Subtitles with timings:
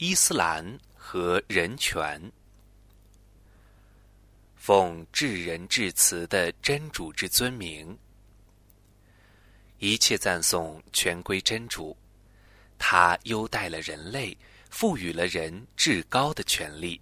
[0.00, 2.30] 伊斯兰和人权。
[4.54, 7.98] 奉至仁至慈的真主之尊名，
[9.80, 11.96] 一切赞颂全归真主。
[12.78, 14.36] 他优待了人类，
[14.70, 17.00] 赋予了人至高的权利，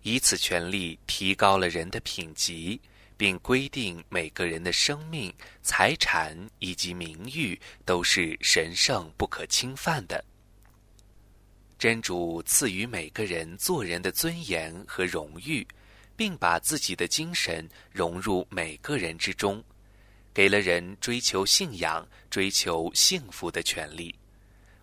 [0.00, 2.80] 以此权利提高了人的品级，
[3.18, 5.30] 并规定每个人的生命、
[5.62, 10.24] 财产以及名誉都是神圣不可侵犯的。
[11.84, 15.66] 真主赐予每个人做人的尊严和荣誉，
[16.16, 19.62] 并把自己的精神融入每个人之中，
[20.32, 24.14] 给了人追求信仰、追求幸福的权利，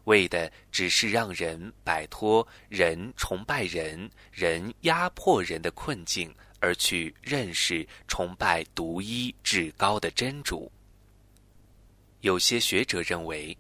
[0.04, 10.72] 为的只是让人摆脱人崇拜人、人压迫人的困境，而去认识、崇拜独一至高的真主。
[12.20, 13.58] 有些学者认为。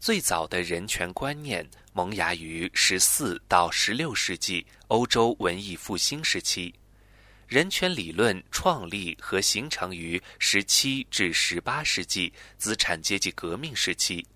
[0.00, 1.66] 最早的人权观念
[1.96, 6.74] 萌芽于十四到十六世纪欧洲文艺复兴时期，
[7.46, 14.26] 人权理论创立和形成于十七至十八世纪资产阶级革命时期。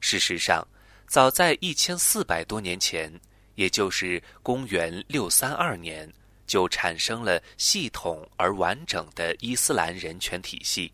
[0.00, 0.66] 事实上，
[1.06, 3.12] 早在一千四百多年前，
[3.56, 6.10] 也就是公元六三二年，
[6.46, 10.90] 就产生了系统而完整的伊斯兰人权体系。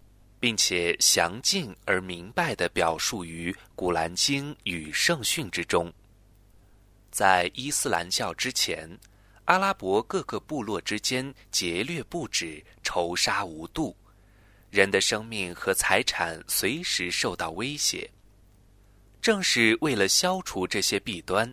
[0.46, 5.92] 并且详尽而明白地表述于《古兰经》与圣训之中。
[7.10, 8.88] 在伊斯兰教之前，
[9.46, 13.96] 阿拉伯各个部落之间劫掠不止，仇杀无度，
[14.70, 18.08] 人的生命和财产随时受到威胁。
[19.20, 21.52] 正是为了消除这些弊端，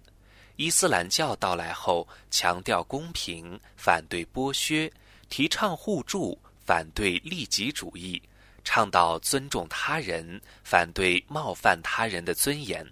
[0.55, 4.88] 伊斯兰教到来后，强调公平，反对剥削，
[5.30, 8.21] 提倡互助，反对利己主义。
[8.64, 12.86] 倡导尊重他人，反对冒犯他人的尊严。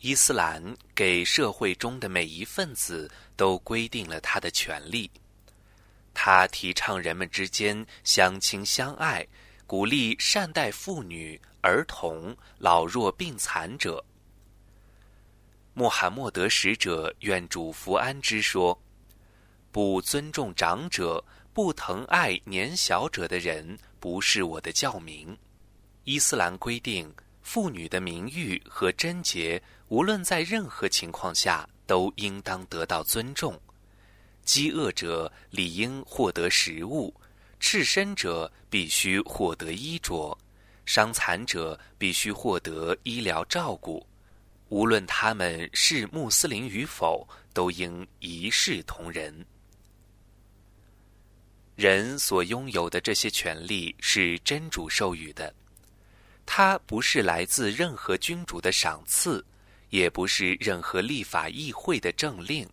[0.00, 5.10] 伊斯兰给社会中的每一份子都规定了他的权利。
[6.14, 9.26] 他提倡人们之间相亲相爱，
[9.66, 14.02] 鼓励善待妇女、儿童、老弱病残者。
[15.74, 18.80] 穆罕默德使者愿主福安之说
[19.70, 21.22] ：“不尊重长者。”
[21.56, 25.34] 不疼爱年小者的人，不是我的教名。
[26.04, 33.58] 伊斯兰规定，妇女的名誉和贞洁，无论在任何情况下，都应当得到尊重。
[34.42, 37.14] 饥饿者理应获得食物，
[37.58, 40.36] 赤身者必须获得衣着，
[40.84, 44.06] 伤残者必须获得医疗照顾。
[44.68, 49.34] 无论他们是穆斯林与否，都应一视同仁。
[51.76, 55.54] 人所拥有的这些权利是真主授予的，
[56.46, 59.44] 它不是来自任何君主的赏赐，
[59.90, 62.66] 也不是任何立法议会的政令，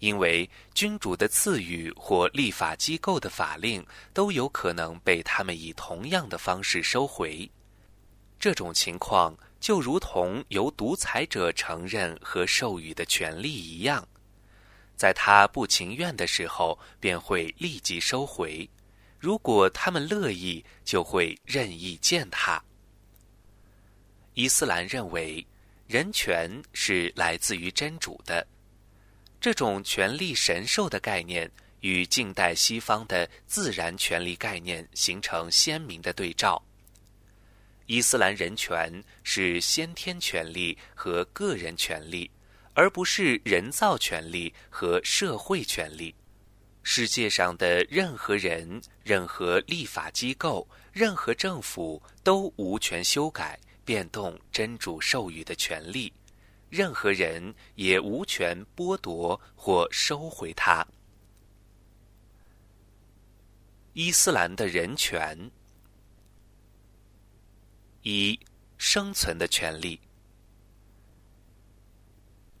[0.00, 3.82] 因为君主的赐予或立法机构的法令
[4.12, 7.50] 都有可能被他们以同样的方式收回。
[8.38, 14.06] 这种情况就如同由独裁者承认和授予的权利一样。
[14.96, 18.68] 在他不情愿的时候，便会立即收回；
[19.18, 22.62] 如果他们乐意，就会任意践踏。
[24.34, 25.46] 伊斯兰认为，
[25.86, 28.46] 人权是来自于真主的，
[29.40, 31.50] 这种权力神授的概念
[31.80, 36.60] 与近代西方的自然权利概念形成鲜明的对照。
[37.86, 42.30] 伊斯兰人权是先天权利和个人权利。
[42.74, 46.14] 而不是人造权利和社会权利。
[46.82, 56.12] 世界上的任何人、任何立法机构、任何政府都无权修改、变动真主授予的权利，
[56.68, 60.86] 任何人也无权剥夺或收回它。
[63.94, 65.50] 伊斯兰的人权：
[68.02, 68.38] 一、
[68.76, 69.98] 生存的权利。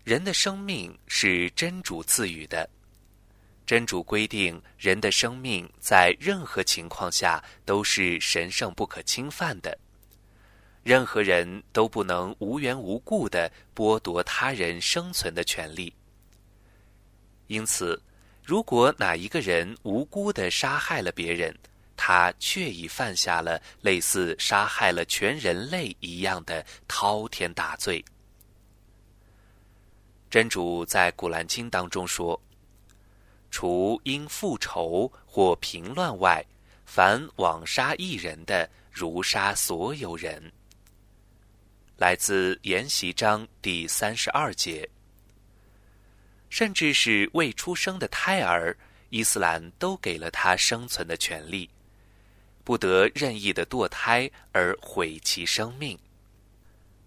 [0.04, 2.68] 人的生命是真主赐予的，
[3.64, 9.78] 真主规定人的生命在任何情况下都是神圣不可侵犯的，
[10.82, 15.90] 任何人都不能无缘无故的剥夺他人生存的权利。
[17.46, 17.98] 因此，
[18.42, 21.56] 如果哪一个人无辜的杀害了别人，
[21.96, 28.04] 他确已犯下了类似杀害了全人类一样的滔天大罪。
[30.34, 32.42] 真主在《古兰经》当中说
[33.52, 36.44] ：“除因复仇或平乱外，
[36.84, 40.52] 凡枉杀一人的，如杀所有人。”
[41.96, 44.90] 来自沿袭章第三十二节。
[46.50, 48.76] 甚至是未出生的胎儿，
[49.10, 51.70] 伊斯兰都给了他生存的权利，
[52.64, 55.96] 不得任意的堕胎而毁其生命。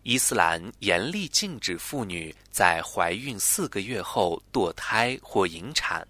[0.07, 6.07] 伊斯兰严厉禁止妇女在怀孕四个月后堕胎或引产，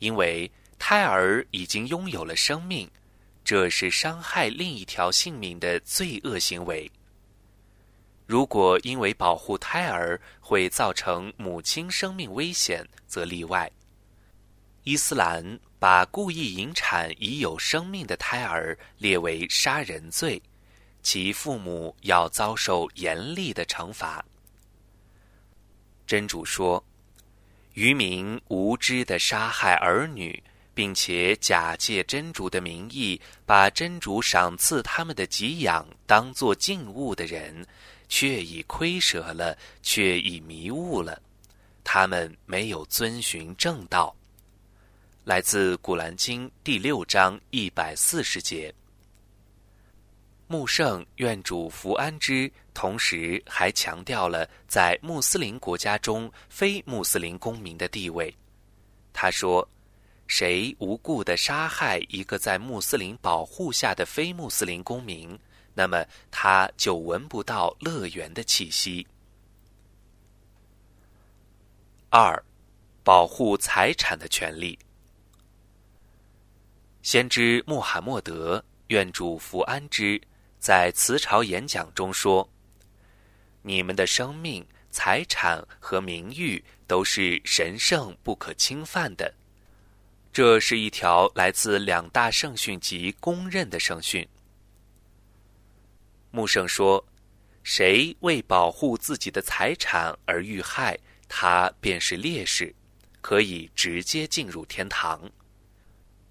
[0.00, 2.86] 因为胎儿已经拥有了生命，
[3.42, 6.92] 这是伤害另一条性命的罪恶行为。
[8.26, 13.72] 如果因为保护胎儿会造成母亲生命危险，则例外。
[14.82, 20.38] 伊斯兰把故意引产已有生命的胎儿列为杀人罪。
[21.02, 24.24] 其父母要遭受严厉的惩罚。
[26.06, 26.82] 真主说
[27.74, 30.42] ：“渔民无知的杀害儿女，
[30.74, 37.66] 并且假借真主的名义，把真主赏赐他们的给养当作禁物的人，
[38.08, 41.20] 却已亏舍了，却已迷雾了。
[41.84, 44.14] 他们没有遵循正道。”
[45.24, 48.74] 来自《古兰经》第六章一百四十节。
[50.50, 58.34] 穆圣愿主福安之，同时还强调了在穆斯林国家中非穆斯林公民的地位。
[59.12, 59.68] 他说
[60.26, 65.38] ：“谁无故的杀害一个在穆斯林保护下的非穆斯林公民，
[65.74, 69.06] 那么他就闻不到乐园的气息。”
[72.08, 72.42] 二，
[73.04, 74.78] 保护财产的权利。
[77.02, 80.18] 先知穆罕默德愿主福安之。
[80.58, 82.48] 在辞朝演讲中说
[83.62, 89.32] ：“你们的生命、财产和名誉都是神圣不可侵犯的。”
[90.32, 94.28] 这是一条来自两大圣训及公认的圣训。
[96.30, 97.04] 穆圣说
[97.64, 102.74] ：“谁为保护自己的财产而遇害，他便是烈士，
[103.20, 105.30] 可以直接进入天堂。”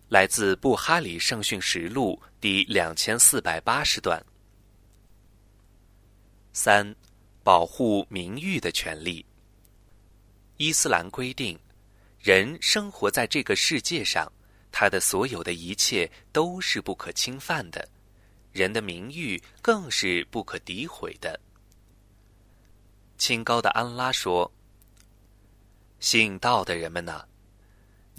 [0.09, 4.24] 来自布哈里圣训实录第两千四百八十段。
[6.54, 6.95] 三，
[7.44, 9.25] 保护名誉的权利。
[10.56, 11.59] 伊斯兰规定，
[12.19, 14.31] 人生活在这个世界上，
[14.71, 17.88] 他的所有的一切都是不可侵犯的，
[18.53, 21.38] 人的名誉更是不可诋毁的。
[23.18, 24.51] 清高的安拉说
[26.00, 27.27] ：“信道的人们呐！”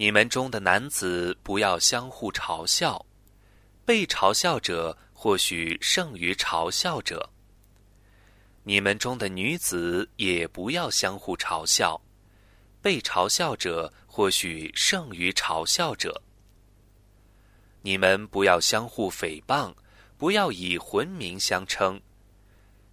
[0.00, 3.04] 你们中的男子不要相互嘲笑，
[3.84, 7.28] 被嘲笑者或许胜于嘲笑者。
[8.62, 12.00] 你们中的女子也不要相互嘲笑，
[12.80, 16.22] 被嘲笑者或许胜于嘲笑者。
[17.82, 19.74] 你们不要相互诽谤，
[20.16, 22.00] 不要以浑名相称。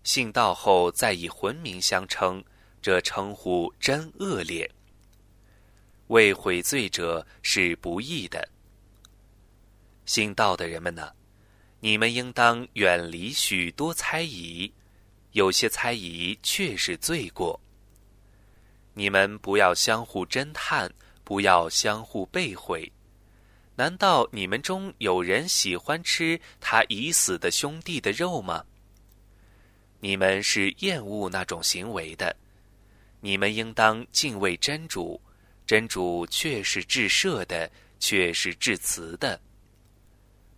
[0.01, 2.43] 信道后再以浑名相称，
[2.81, 4.71] 这称呼真恶劣。
[6.07, 8.47] 为悔罪者是不易的。
[10.05, 11.11] 信道的人们呢？
[11.79, 14.71] 你们应当远离许多猜疑，
[15.33, 17.59] 有些猜疑却是罪过。
[18.93, 20.91] 你们不要相互侦探，
[21.23, 22.91] 不要相互背毁。
[23.75, 28.63] 难道你们中有人喜欢吃他已死的兄弟的肉吗？
[29.99, 32.35] 你们是厌恶那种行为的。
[33.19, 35.19] 你们应当敬畏真主。
[35.65, 37.69] 真主却是至赦的，
[37.99, 39.39] 却是至慈的。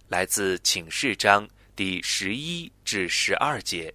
[0.10, 3.94] 来自请示章第十一至十二节。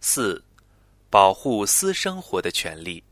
[0.00, 0.44] 四，
[1.08, 3.02] 保护私生活的权利。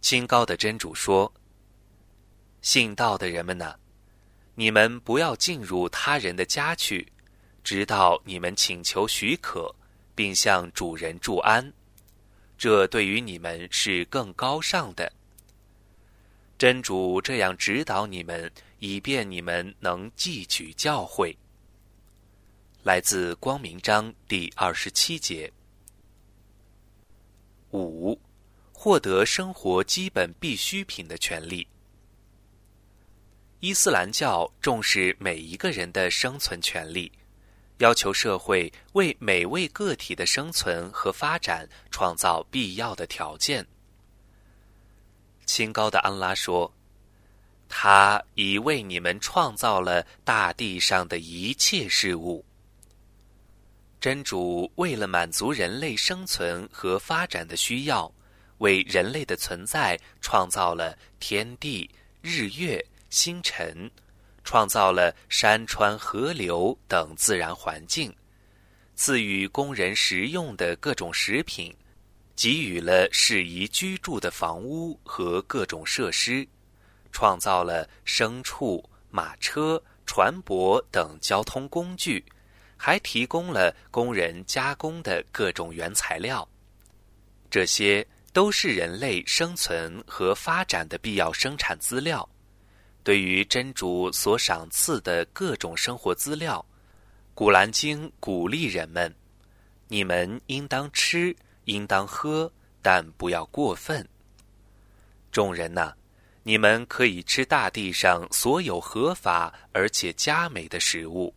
[0.00, 1.32] 清高的真主说
[2.62, 3.78] ：“信道的人们呢，
[4.54, 7.12] 你们不要进入他人的家去，
[7.62, 9.74] 直到你们请求许可，
[10.14, 11.72] 并向主人祝安。”
[12.62, 15.12] 这对于你们是更高尚的。
[16.56, 21.36] 真主这样指导你们，以便你们能汲取教诲。
[22.84, 25.52] 来自光明章第二十七节。
[27.72, 28.16] 五，
[28.72, 31.66] 获得生活基本必需品的权利。
[33.58, 37.10] 伊斯兰教重视每一个人的生存权利。
[37.82, 43.66] 要求社会为每位个体的生存和发展创造必要的条件。
[45.46, 46.72] 清高的安拉说
[47.68, 52.44] ：“他已为你们创造了大地上的一切事物。
[54.00, 58.12] 真主为了满足人类生存和发展的需要，
[58.58, 63.90] 为人类的存在创造了天地、日月、星辰。”
[64.44, 68.14] 创造了山川河流等自然环境，
[68.94, 71.74] 赐予工人食用的各种食品，
[72.34, 76.46] 给予了适宜居住的房屋和各种设施，
[77.10, 82.24] 创造了牲畜、马车、船舶等交通工具，
[82.76, 86.46] 还提供了工人加工的各种原材料。
[87.50, 92.28] 这些都是人类生存和发展的必要生产资料。
[93.04, 96.64] 对于真主所赏赐的各种生活资料，
[97.34, 99.12] 《古兰经》鼓励人们：
[99.88, 104.08] 你们应当吃，应当喝，但不要过分。
[105.32, 105.92] 众人呐，
[106.44, 111.34] 你们可以吃大地上所有合法而且佳美的食物。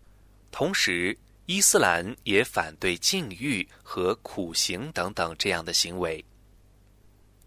[0.51, 1.17] 同时，
[1.47, 6.23] 伊斯兰也反对禁欲和苦行等等这样的行为。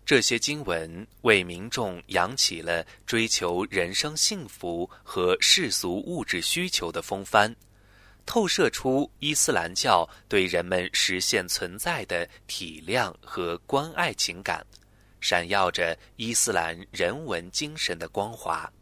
[0.08, 7.54] 这些经文为民众扬起了追求人生幸福和世俗物质需求的风帆，
[8.24, 14.66] 透射出伊斯兰教对人们实现存在的体谅和关爱情感，
[15.20, 18.72] 闪耀着伊斯兰人文精神的光华。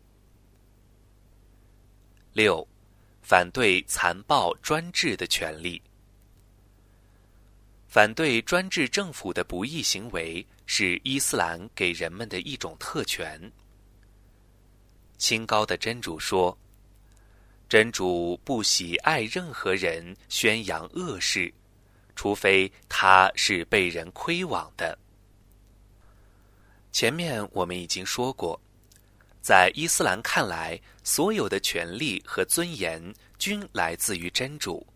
[2.34, 2.64] 六，
[3.20, 5.82] 反对残暴专制的权利。
[7.96, 13.50] 反对专制政府的不义行为是伊斯兰给人们的一种特权。
[15.16, 16.54] 清高的真主说
[17.70, 21.50] ：“真主不喜爱任何人宣扬恶事，
[22.14, 24.98] 除非他是被人亏枉的。”
[26.92, 28.60] 前面我们已经说过，
[29.40, 33.02] 在伊斯兰看来，所有的权利和尊严
[33.38, 34.86] 均来自于真主。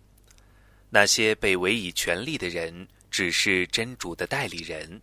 [0.92, 5.00] 那些被委以权力的人只是真主的代理人，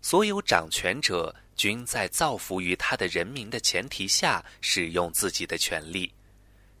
[0.00, 6.12] 所有掌权者均在造福于他的人民的前提下使用自己的权利，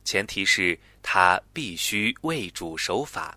[0.04, 3.36] 前提是他必须为主守法。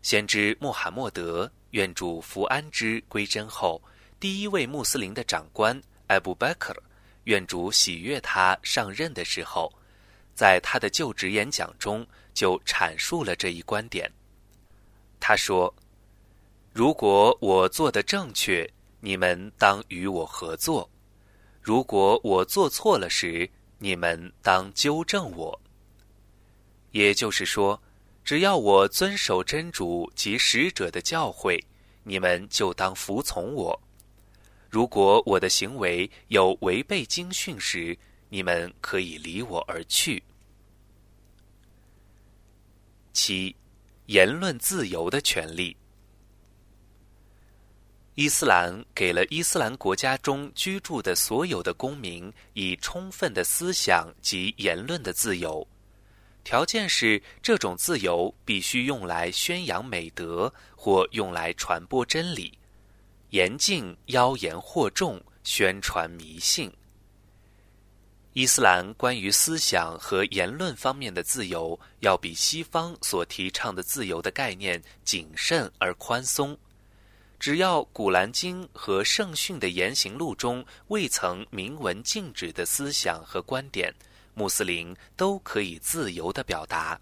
[0.00, 3.82] 先知穆罕默德愿主福安之归真后，
[4.18, 6.74] 第一位穆斯林的长官艾布贝克
[7.24, 9.70] 愿主喜悦他上任的时候，
[10.34, 12.06] 在他的就职演讲中。
[12.36, 14.12] 就阐述了这一观点。
[15.18, 15.74] 他说
[16.74, 20.86] ：“如果我做的正确，你们当与我合作；
[21.62, 25.60] 如果我做错了时，你们当纠正我。
[26.92, 27.82] 也就是说，
[28.22, 31.58] 只要我遵守真主及使者的教诲，
[32.04, 33.74] 你们就当服从我；
[34.68, 40.22] 如果我的行为有违背经训时，你们可以离我而去。”
[43.16, 43.56] 七，
[44.06, 45.74] 言论自由的权利。
[48.14, 55.66] 伊斯兰给了伊斯兰国家中居住的所有的公民以充分的思想及言论的自由，
[56.44, 62.58] 条件是这种自由必须用来宣扬美德或用来传播真理，
[63.30, 66.70] 严禁妖言惑众、宣传迷信。
[68.36, 76.54] 伊斯兰关于思想和言论方面的自由，要比西方所提倡的自由的概念谨慎而宽松。
[77.40, 83.90] 只要《古兰经》和圣训的言行录中未曾明文禁止的思想和观点，
[84.34, 87.00] 穆斯林都可以自由的表达。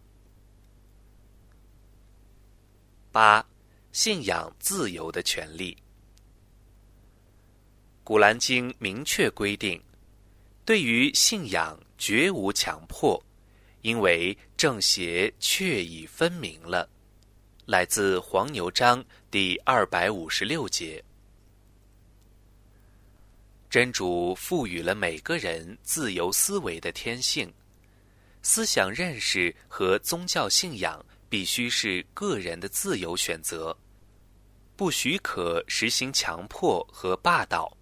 [3.11, 3.45] 八，
[3.91, 5.75] 信仰自由的权利，
[8.05, 9.83] 《古兰经》明确规定。
[10.65, 13.23] 对于信仰绝无强迫，
[13.83, 16.89] 因为正邪确已分明了。
[17.67, 21.05] 来自黄牛章第二百五十六节。
[23.69, 27.53] 真主赋予了每个人自由思维的天性，
[28.41, 33.77] 思想认识和宗教信仰必须是个人的自由选择，
[34.77, 37.77] 不许可实行强迫和霸道。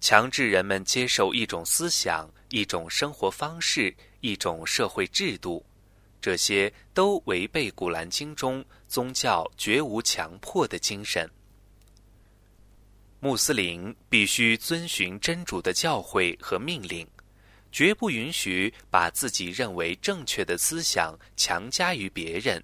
[0.00, 5.64] 强制人们接受一种思想、一种生活方式、一种社会制度，
[6.20, 11.28] 这些都违背《古兰经》中宗教绝无强迫的精神。
[13.20, 17.04] 穆斯林必须遵循真主的教诲和命令，
[17.72, 22.62] 绝不允许把自己认为正确的思想强加于别人。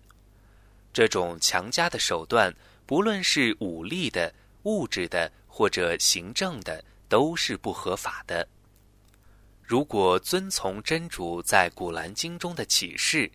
[0.92, 2.54] 这种强加的手段，
[2.86, 6.82] 不论是武力的、物质的或者行政的。
[7.08, 8.46] 都是不合法的。
[9.62, 13.30] 如果遵从真主在《古兰经》中的启示，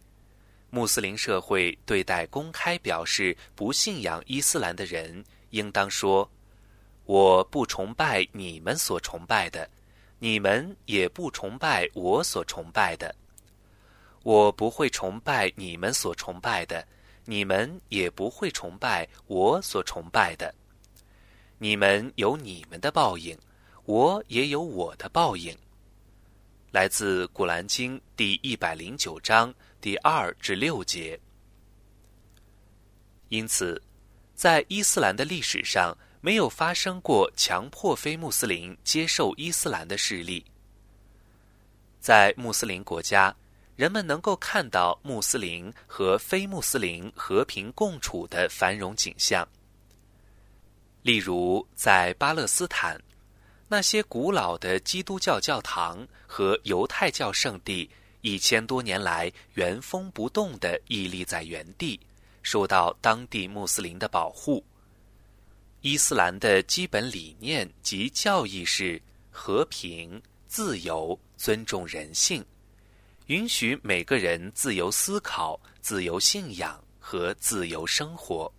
[0.70, 6.30] 穆斯林社会对待公开表示不信仰伊斯兰的人，应当说
[7.06, 9.68] ：“我不崇拜你们所崇拜的，
[10.20, 13.16] 你们也不崇拜我所崇拜的。
[14.22, 16.88] 我不会崇拜你们所崇拜的，
[17.26, 20.54] 你们也不会崇拜我所崇拜的。
[21.58, 23.36] 你们有你们的报应，
[23.90, 25.52] 我也有我的报应。
[26.70, 31.20] 来自《古兰经》第一百零九章第二至六节。
[33.30, 33.82] 因此，
[34.36, 40.46] 在伊斯兰的历史上，没有发生过强迫非穆斯林接受伊斯兰的事例。
[42.00, 43.36] 在穆斯林国家，
[43.76, 49.48] 人们能够看到穆斯林和非穆斯林和平共处的繁荣景象。
[51.02, 53.02] 例如，在巴勒斯坦，
[53.70, 57.90] 那些古老的基督教教堂和犹太教圣地，
[58.22, 61.98] 一千多年来原封不动地屹立在原地。
[62.42, 64.64] 受到当地穆斯林的保护。
[65.82, 69.00] 伊斯兰的基本理念及教义是
[69.30, 72.44] 和平、自由、尊重人性，
[73.28, 78.52] 允许每个人自由思考、自由信仰和自由生活。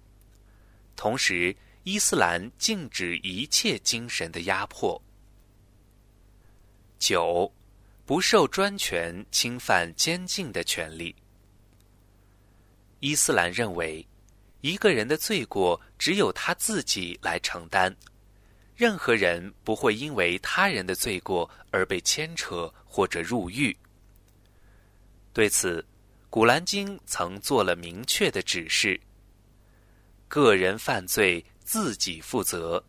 [0.95, 5.01] 同时，伊斯兰禁止一切精神的压迫。
[6.99, 7.51] 九，
[8.05, 11.15] 不受专权侵犯监禁的权利。
[12.99, 14.07] 伊斯兰认为，
[14.61, 17.97] 一个人的罪过只有他自己来承担，
[18.77, 23.75] 任何人不会因为他人的罪过而被牵扯或者入狱。
[25.33, 25.81] 对此，
[26.29, 29.01] 《古兰经》曾做了明确的指示：
[30.29, 32.85] 个人犯罪自己负责，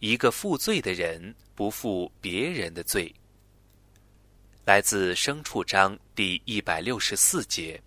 [0.00, 3.14] 一个负罪的人不负别人的罪。
[4.64, 7.80] 来自《牲畜章》第一百六十四节。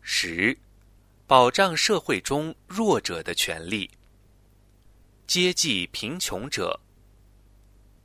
[0.00, 0.58] 十，
[1.28, 3.88] 保障社会中弱者的权利。
[5.28, 6.80] 接济贫穷者。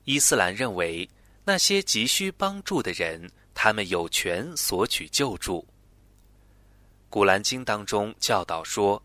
[0.04, 1.10] 伊斯兰认为，
[1.44, 5.68] 那些急需帮助的人，他们有权索取救助。
[7.10, 9.02] 古兰经当中教导说：“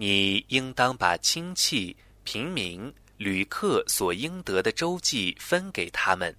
[0.00, 6.34] 你应当把亲戚、平民、旅客所应得的周济分给他们，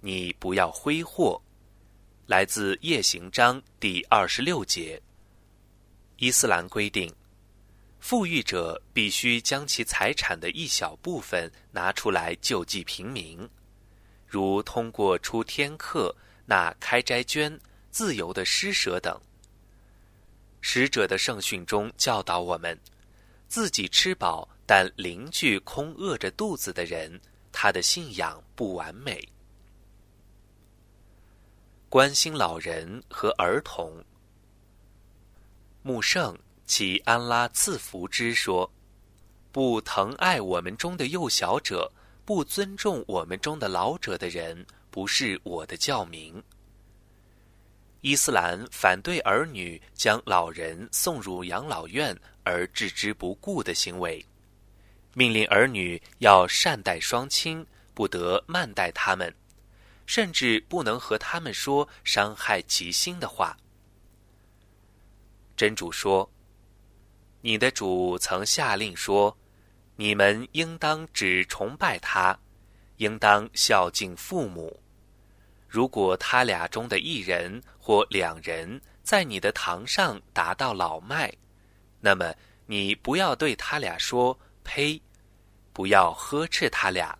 [0.00, 1.40] 你不要挥霍。”
[2.28, 5.00] 来自《夜行章》第二十六节。
[6.18, 7.12] 伊斯兰规定，
[7.98, 13.48] 富裕者必须将其财产的一小部分拿出来救济平民，
[14.26, 17.58] 如通过出天课、那开斋捐、
[17.90, 19.18] 自由的施舍等。
[20.60, 22.78] 使者的圣训中教导我们：
[23.50, 29.28] 自己吃饱，但邻居空饿着肚子的人，他的信仰不完美。
[31.88, 33.92] 关心老人和儿童。
[35.82, 38.70] 穆圣其安拉赐福之说
[39.50, 41.90] ：“不疼爱我们中的幼小者，
[42.24, 46.40] 不尊重我们中的老者的人，不是我的教民。”
[48.02, 54.24] 伊斯兰反对儿女将老人送入养老院而置之不顾的行为，
[55.12, 59.34] 命令儿女要善待双亲，不得慢待他们，
[60.06, 63.54] 甚至不能和他们说伤害其心的话。
[65.54, 66.30] 真主说
[67.42, 69.36] ：“你的主曾下令说，
[69.96, 72.38] 你们应当只崇拜他，
[72.96, 74.80] 应当孝敬父母。
[75.70, 81.32] 如果他俩中的一人或两人在你的堂上达到老迈，
[82.00, 82.34] 那么
[82.66, 85.00] 你不要对他俩说‘呸’，
[85.72, 87.16] 不要呵斥他俩。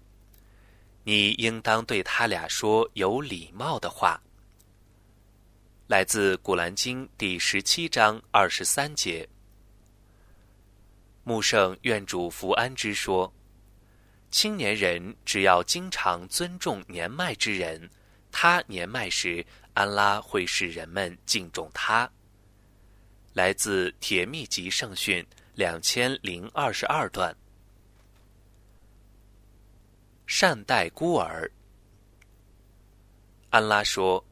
[1.04, 4.20] 你应当对他俩说有礼貌的话。”
[5.86, 9.28] 来自《古兰经》第十七章二十三节。
[11.22, 13.32] 穆圣愿主福安之说
[14.32, 17.88] ：“青年人只要经常尊重年迈之人，
[18.30, 22.10] 他年迈时，安拉会使人们敬重他。”
[23.34, 25.22] 来自《铁密集圣训》
[25.54, 27.34] 两千零二十二段。
[30.26, 31.50] 善待孤儿。
[33.50, 34.24] 安拉说。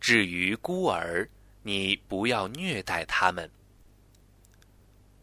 [0.00, 1.28] 至于孤儿，
[1.64, 3.50] 你不要虐待他们。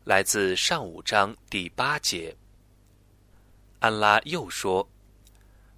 [0.04, 2.36] 来自上五章第八节。
[3.80, 4.86] 安拉又说：“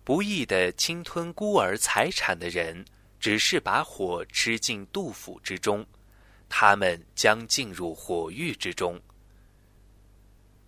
[0.08, 2.86] 不义的侵吞孤儿财产的人，
[3.20, 5.86] 只是把火吃进杜甫之中，
[6.48, 8.98] 他们将进入火狱之中。”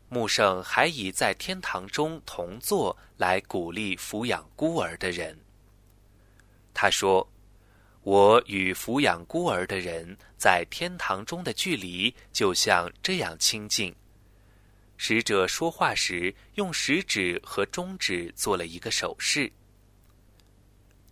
[0.09, 5.39] 穆圣还以在天堂中同坐来鼓励抚养孤儿的人。
[6.73, 7.25] 他说。
[8.03, 13.93] 我与抚养孤儿的人在天堂中的距离，就像这样亲近。
[15.01, 19.49] 使者说话时，用食指和中指做了一个手势。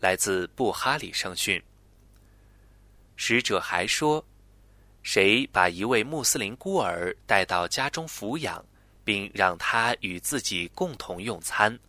[0.01, 1.63] 来自布哈里圣训，
[3.15, 4.23] 使者还说，
[5.03, 8.63] 谁把一位穆斯林孤儿带到家中抚养，
[9.05, 11.79] 并让他与自己共同用餐，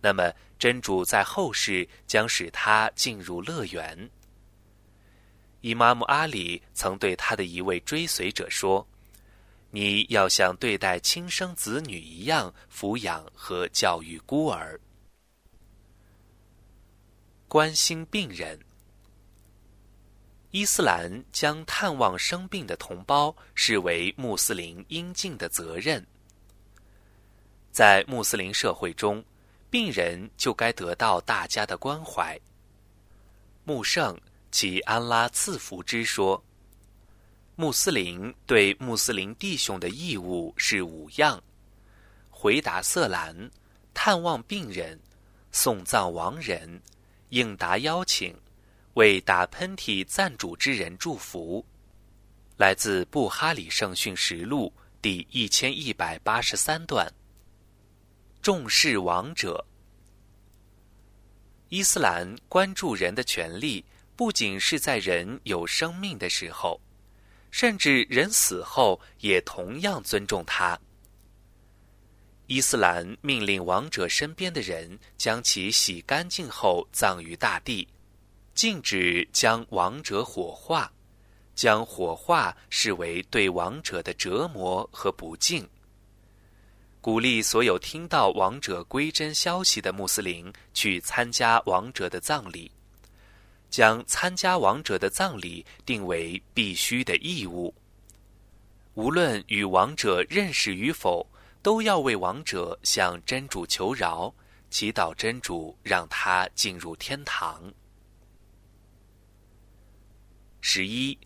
[0.00, 4.08] 那么真主在后世将使他进入乐园。
[5.62, 8.86] 伊玛目阿里曾对他的一位追随者说
[9.70, 14.80] ：“你要像对待亲生子女一样抚养和教育孤儿，
[17.48, 18.58] 关心病人。
[20.50, 26.04] 伊斯兰将探望生病的同胞视为穆斯林应尽的责任。
[27.70, 29.24] 在穆斯林社会中，
[29.70, 32.38] 病人就该得到大家的关怀。
[33.64, 34.18] 穆圣。”
[34.52, 36.42] 其安拉赐福之说，
[37.60, 41.38] 穆斯林对穆斯林弟兄的义务是五样：
[42.30, 43.50] 回答色兰、
[43.92, 44.98] 探望病人、
[45.52, 46.80] 送葬亡人、
[47.28, 48.34] 应答邀请、
[48.94, 51.62] 为打喷嚏赞主之人祝福。
[52.56, 57.06] 来自布哈里圣训实录第一千一百八十三段。
[58.40, 59.62] 重视亡者，
[61.68, 63.84] 伊斯兰关注人的权利。
[64.16, 66.80] 不仅是在人有生命的时候，
[67.50, 70.78] 甚至人死后也同样尊重他。
[72.46, 77.86] 伊斯兰命令亡者身边的人将其洗干净后葬于大地，
[78.54, 80.92] 禁止将亡者火化，
[81.54, 85.68] 将火化视为对亡者的折磨和不敬。
[87.00, 92.70] 鼓励所有听到亡者归真消息的穆斯林去参加亡者的葬礼。
[93.70, 97.72] 将参加亡者的葬礼定为必须的义务。
[98.94, 101.26] 无论与亡者认识与否，
[101.62, 104.34] 都要为亡者向真主求饶，
[104.68, 107.72] 祈祷真主让他进入天堂。
[110.60, 111.16] 十一，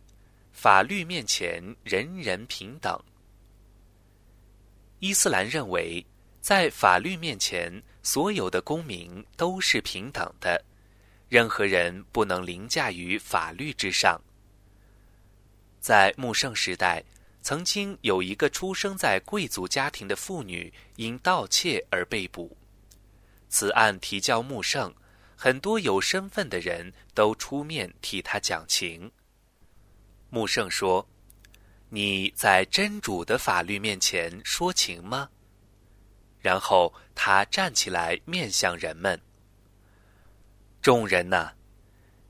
[0.53, 2.97] 法律面前人人平等。
[5.01, 6.05] 伊斯兰认为，
[6.41, 10.63] 在法律面前，所有的公民都是平等的。
[11.35, 14.23] 任何人不能凌驾于法律之上。
[15.81, 17.03] 在穆圣时代，
[17.43, 22.57] 曾经有一个出生在贵族家庭的妇女因盗窃而被捕。
[23.49, 24.95] 此案提交穆圣，
[25.35, 29.11] 很多有身份的人都出面替他讲情。
[30.31, 31.05] 穆圣说
[31.91, 35.29] ：“你在真主的法律面前说情吗？”
[36.39, 39.21] 然后他站起来面向人们。
[40.85, 41.51] 众人呐，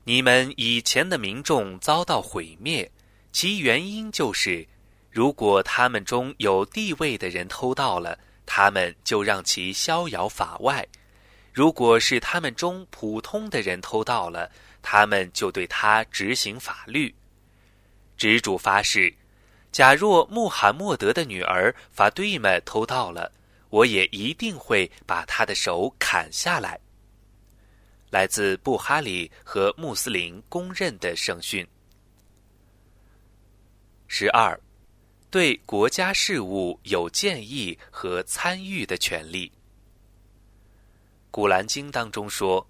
[0.05, 2.89] 你们以前的民众遭到毁灭，
[3.33, 4.65] 其原因就是，
[5.11, 10.81] 如果他们中有地位的人偷盗了，他们就让其逍遥法外；
[11.51, 14.49] 如果是他们中普通的人偷盗了，
[14.81, 17.13] 他们就对他执行法律。
[18.15, 19.13] 执主发誓，
[19.73, 23.29] 假若穆罕默德的女儿法对们偷盗了，
[23.69, 26.79] 我也一定会把她的手砍下来。
[28.15, 31.67] 来自布哈里和穆斯林公认的圣训。
[34.07, 34.57] 十二，
[35.29, 39.51] 对国家事务有建议和参与的权利。
[41.29, 42.65] 古兰经当中说，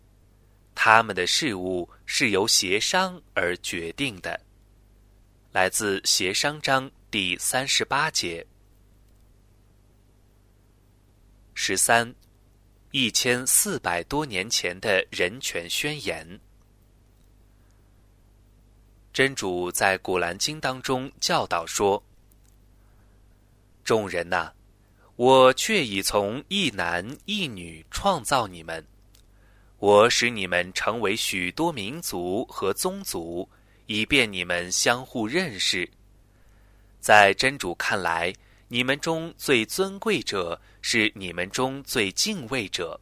[0.74, 4.42] 他们的事务是由协商而决定的。
[5.52, 8.44] 来自协商章第三十八节。
[11.54, 12.16] 十三。
[12.98, 16.40] 一千四百多年前的人权宣言，
[19.12, 22.02] 真主在《古兰经》当中教导说
[23.84, 24.54] ：“众人呐，
[25.18, 28.88] 我却已从一男一女创造你们，
[29.80, 33.50] 我使你们成为许多民族和宗族，
[33.88, 35.92] 以便你们相互认识。
[37.02, 38.34] 在真主看来。”
[38.68, 43.02] 你们中最尊贵者是你们中最敬畏者，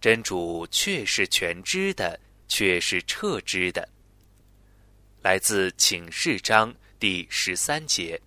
[0.00, 3.88] 真主却是全知的，却是彻知的。
[5.22, 8.20] 来自请示章第十三节。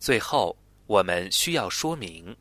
[0.00, 0.56] 最后，
[0.86, 2.34] 我们需要说明，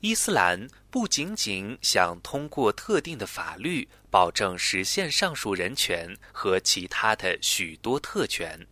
[0.00, 8.66] 伊斯兰不仅仅想通过特定的法律保证实现上述人权和其他的许多特权。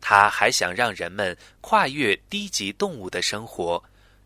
[0.00, 3.82] 他还想让人们跨越低级动物的生活，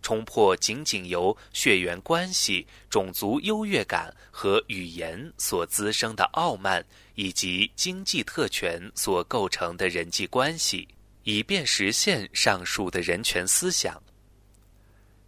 [0.07, 10.87] 冲破仅仅由血缘关系、种族优越感和语言所滋生的傲慢，以及经济特权所构成的人际关系，
[11.25, 14.01] 以便实现上述的人权思想。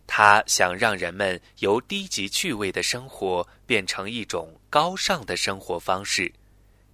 [0.07, 6.33] 他想让人们由低级趣味的生活变成一种高尚的生活方式。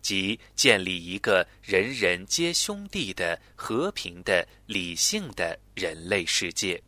[0.01, 6.83] 即建立一个人人皆兄弟的和平的、理性的人类世界。